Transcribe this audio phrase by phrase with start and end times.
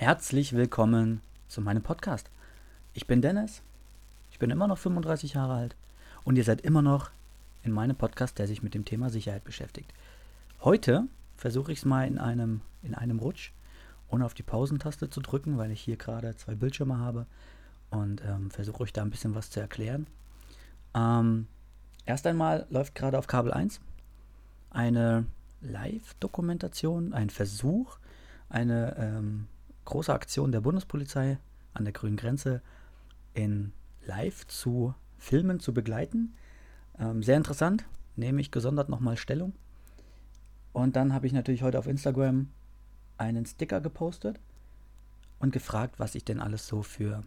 [0.00, 2.30] Herzlich willkommen zu meinem Podcast.
[2.94, 3.62] Ich bin Dennis,
[4.30, 5.76] ich bin immer noch 35 Jahre alt
[6.22, 7.10] und ihr seid immer noch
[7.64, 9.92] in meinem Podcast, der sich mit dem Thema Sicherheit beschäftigt.
[10.60, 13.50] Heute versuche ich es mal in einem, in einem Rutsch,
[14.08, 17.26] ohne auf die Pausentaste zu drücken, weil ich hier gerade zwei Bildschirme habe
[17.90, 20.06] und ähm, versuche euch da ein bisschen was zu erklären.
[20.94, 21.48] Ähm,
[22.06, 23.80] erst einmal läuft gerade auf Kabel 1
[24.70, 25.26] eine
[25.60, 27.98] Live-Dokumentation, ein Versuch,
[28.48, 29.48] eine ähm,
[29.88, 31.38] große Aktion der Bundespolizei
[31.72, 32.60] an der grünen Grenze
[33.32, 33.72] in
[34.04, 36.34] Live zu filmen, zu begleiten.
[36.98, 39.54] Ähm, sehr interessant, nehme ich gesondert nochmal Stellung.
[40.74, 42.50] Und dann habe ich natürlich heute auf Instagram
[43.16, 44.38] einen Sticker gepostet
[45.38, 47.24] und gefragt, was ich denn alles so für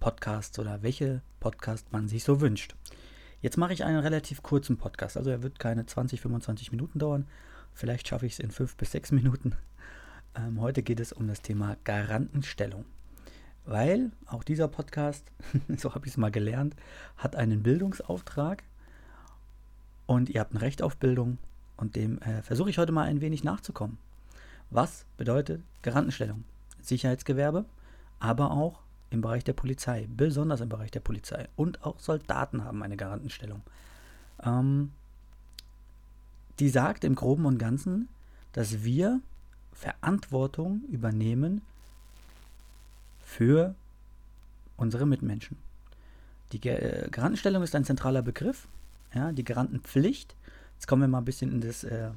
[0.00, 2.76] Podcasts oder welche Podcast man sich so wünscht.
[3.42, 7.26] Jetzt mache ich einen relativ kurzen Podcast, also er wird keine 20, 25 Minuten dauern.
[7.74, 9.54] Vielleicht schaffe ich es in 5 bis 6 Minuten.
[10.34, 12.84] Ähm, heute geht es um das Thema Garantenstellung.
[13.64, 15.24] Weil auch dieser Podcast,
[15.76, 16.74] so habe ich es mal gelernt,
[17.16, 18.62] hat einen Bildungsauftrag
[20.06, 21.38] und ihr habt ein Recht auf Bildung
[21.76, 23.98] und dem äh, versuche ich heute mal ein wenig nachzukommen.
[24.70, 26.44] Was bedeutet Garantenstellung?
[26.80, 27.64] Sicherheitsgewerbe,
[28.20, 31.48] aber auch im Bereich der Polizei, besonders im Bereich der Polizei.
[31.56, 33.62] Und auch Soldaten haben eine Garantenstellung.
[34.42, 34.92] Ähm,
[36.58, 38.08] die sagt im Groben und Ganzen,
[38.52, 39.20] dass wir
[39.78, 41.62] Verantwortung übernehmen
[43.20, 43.76] für
[44.76, 45.56] unsere Mitmenschen.
[46.50, 48.66] Die äh, Garantenstellung ist ein zentraler Begriff.
[49.14, 50.34] Ja, die Garantenpflicht.
[50.74, 52.10] Jetzt kommen wir mal ein bisschen in das äh,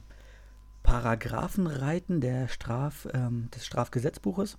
[0.81, 4.57] Paragraphenreiten der Straf, ähm, des Strafgesetzbuches.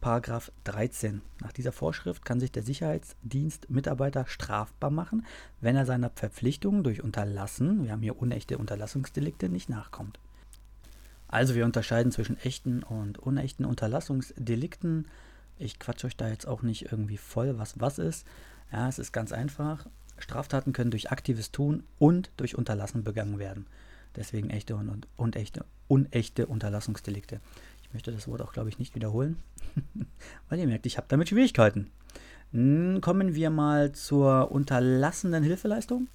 [0.00, 1.22] Paragraph 13.
[1.40, 5.24] Nach dieser Vorschrift kann sich der Sicherheitsdienst Mitarbeiter strafbar machen,
[5.60, 10.18] wenn er seiner Verpflichtungen durch Unterlassen, wir haben hier unechte Unterlassungsdelikte, nicht nachkommt.
[11.28, 15.08] Also wir unterscheiden zwischen echten und unechten Unterlassungsdelikten.
[15.58, 18.26] Ich quatsche euch da jetzt auch nicht irgendwie voll, was was ist.
[18.72, 19.86] Ja, es ist ganz einfach.
[20.18, 23.66] Straftaten können durch aktives Tun und durch Unterlassen begangen werden.
[24.14, 27.40] Deswegen echte und, und, und echte, unechte Unterlassungsdelikte.
[27.82, 29.36] Ich möchte das Wort auch, glaube ich, nicht wiederholen,
[30.48, 31.90] weil ihr merkt, ich habe damit Schwierigkeiten.
[32.50, 36.08] Nun kommen wir mal zur unterlassenen Hilfeleistung.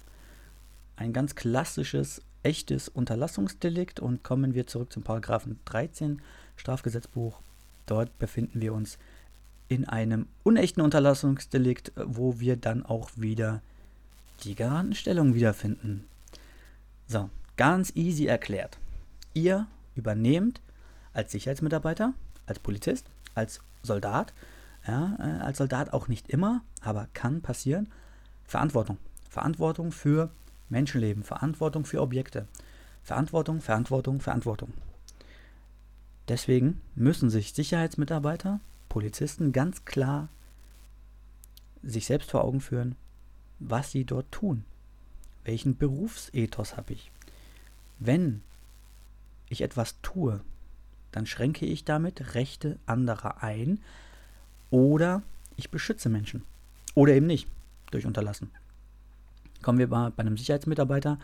[0.96, 6.20] Ein ganz klassisches, echtes Unterlassungsdelikt und kommen wir zurück zum Paragraphen 13
[6.56, 7.40] Strafgesetzbuch.
[7.86, 8.98] Dort befinden wir uns
[9.68, 13.62] in einem unechten Unterlassungsdelikt, wo wir dann auch wieder
[14.44, 16.04] die Garantenstellung wiederfinden.
[17.06, 18.78] So, ganz easy erklärt.
[19.34, 20.60] Ihr übernehmt
[21.12, 22.14] als Sicherheitsmitarbeiter,
[22.46, 24.32] als Polizist, als Soldat,
[24.86, 27.88] ja, äh, als Soldat auch nicht immer, aber kann passieren,
[28.44, 28.98] Verantwortung.
[29.30, 30.30] Verantwortung für
[30.72, 32.48] Menschenleben, Verantwortung für Objekte.
[33.04, 34.72] Verantwortung, Verantwortung, Verantwortung.
[36.28, 40.28] Deswegen müssen sich Sicherheitsmitarbeiter, Polizisten ganz klar
[41.82, 42.96] sich selbst vor Augen führen,
[43.58, 44.64] was sie dort tun.
[45.44, 47.10] Welchen Berufsethos habe ich?
[47.98, 48.42] Wenn
[49.48, 50.40] ich etwas tue,
[51.10, 53.80] dann schränke ich damit Rechte anderer ein
[54.70, 55.22] oder
[55.56, 56.42] ich beschütze Menschen.
[56.94, 57.48] Oder eben nicht,
[57.90, 58.50] durch Unterlassen.
[59.62, 61.18] Kommen wir bei, bei einem Sicherheitsmitarbeiter,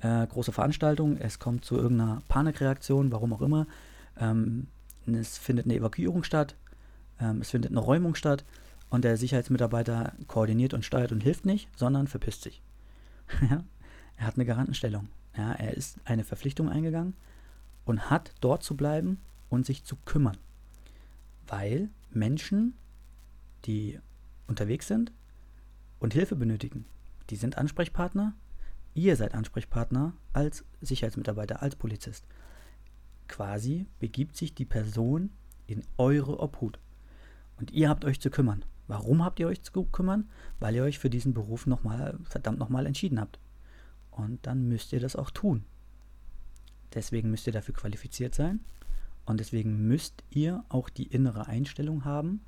[0.00, 3.66] äh, große Veranstaltung, es kommt zu irgendeiner Panikreaktion, warum auch immer.
[4.18, 4.66] Ähm,
[5.06, 6.56] es findet eine Evakuierung statt,
[7.20, 8.44] ähm, es findet eine Räumung statt
[8.90, 12.62] und der Sicherheitsmitarbeiter koordiniert und steuert und hilft nicht, sondern verpisst sich.
[14.16, 15.08] er hat eine Garantenstellung.
[15.36, 17.14] Ja, er ist eine Verpflichtung eingegangen
[17.84, 20.36] und hat dort zu bleiben und sich zu kümmern.
[21.46, 22.74] Weil Menschen,
[23.64, 23.98] die
[24.46, 25.12] unterwegs sind
[25.98, 26.84] und Hilfe benötigen,
[27.30, 28.34] die sind Ansprechpartner.
[28.94, 32.26] Ihr seid Ansprechpartner als Sicherheitsmitarbeiter, als Polizist.
[33.28, 35.30] Quasi begibt sich die Person
[35.66, 36.78] in eure Obhut.
[37.58, 38.64] Und ihr habt euch zu kümmern.
[38.86, 40.28] Warum habt ihr euch zu kümmern?
[40.60, 43.38] Weil ihr euch für diesen Beruf nochmal, verdammt nochmal entschieden habt.
[44.10, 45.64] Und dann müsst ihr das auch tun.
[46.94, 48.60] Deswegen müsst ihr dafür qualifiziert sein
[49.26, 52.40] und deswegen müsst ihr auch die innere Einstellung haben,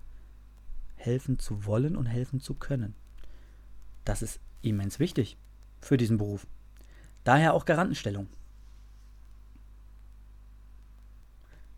[0.94, 2.94] helfen zu wollen und helfen zu können.
[4.04, 4.40] Das ist
[4.70, 5.36] immens wichtig
[5.80, 6.46] für diesen Beruf.
[7.24, 8.28] Daher auch Garantenstellung.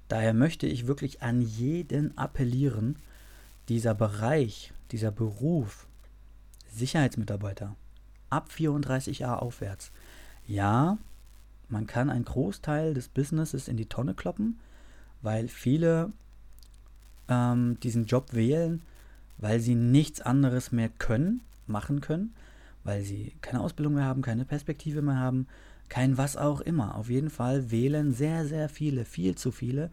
[0.09, 2.97] Daher möchte ich wirklich an jeden appellieren,
[3.69, 5.87] dieser Bereich, dieser Beruf,
[6.73, 7.77] Sicherheitsmitarbeiter,
[8.31, 9.93] ab 34 Jahre aufwärts.
[10.47, 10.97] Ja,
[11.69, 14.59] man kann einen Großteil des Businesses in die Tonne kloppen,
[15.21, 16.13] weil viele
[17.29, 18.81] ähm, diesen Job wählen,
[19.37, 22.35] weil sie nichts anderes mehr können, machen können,
[22.89, 25.47] weil sie keine Ausbildung mehr haben, keine Perspektive mehr haben,
[25.91, 26.95] kein was auch immer.
[26.95, 29.91] Auf jeden Fall wählen sehr, sehr viele, viel zu viele,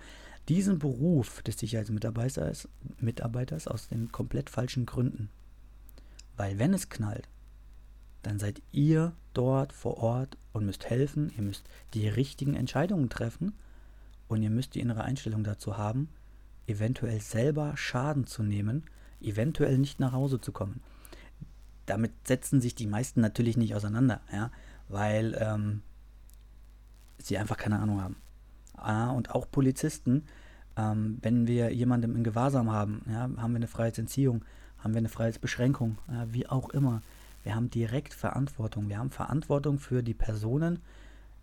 [0.47, 2.69] diesen Beruf des Sicherheitsmitarbeiters
[3.01, 5.27] Mitarbeiters aus den komplett falschen Gründen.
[6.38, 7.27] Weil wenn es knallt,
[8.21, 13.56] dann seid ihr dort vor Ort und müsst helfen, ihr müsst die richtigen Entscheidungen treffen
[14.30, 16.07] und ihr müsst die innere Einstellung dazu haben,
[16.65, 18.86] eventuell selber Schaden zu nehmen,
[19.19, 20.80] eventuell nicht nach Hause zu kommen.
[21.86, 24.52] Damit setzen sich die meisten natürlich nicht auseinander, ja,
[24.90, 25.82] weil ähm,
[27.18, 28.16] sie einfach keine Ahnung haben.
[28.76, 30.24] Ah, und auch Polizisten,
[30.78, 34.44] ähm, wenn wir jemandem in Gewahrsam haben, ja, haben wir eine Freiheitsentziehung,
[34.80, 37.02] haben wir eine Freiheitsbeschränkung, ja, wie auch immer.
[37.44, 38.90] Wir haben direkt Verantwortung.
[38.90, 40.80] Wir haben Verantwortung für die Personen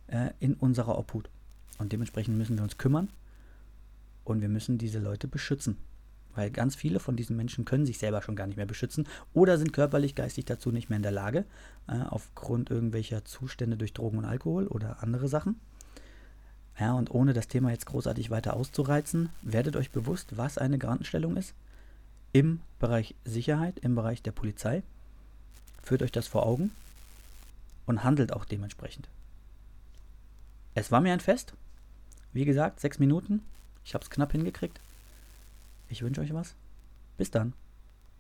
[0.09, 1.31] äh, in unserer Obhut.
[1.79, 3.09] Und dementsprechend müssen wir uns kümmern
[4.25, 5.77] und wir müssen diese Leute beschützen.
[6.35, 9.59] Weil ganz viele von diesen Menschen können sich selber schon gar nicht mehr beschützen oder
[9.59, 11.45] sind körperlich, geistig dazu nicht mehr in der Lage,
[11.89, 15.61] äh, aufgrund irgendwelcher Zustände durch Drogen und Alkohol oder andere Sachen.
[16.79, 21.37] Ja, und ohne das Thema jetzt großartig weiter auszureizen, werdet euch bewusst, was eine Grantenstellung
[21.37, 21.55] ist
[22.33, 24.83] im Bereich Sicherheit, im Bereich der Polizei.
[25.83, 26.71] Führt euch das vor Augen
[27.87, 29.09] und handelt auch dementsprechend.
[30.75, 31.53] Es war mir ein Fest.
[32.33, 33.43] Wie gesagt, sechs Minuten.
[33.85, 34.81] Ich habe es knapp hingekriegt.
[35.93, 36.57] Ich wünsche euch was.
[37.19, 37.53] Bis dann.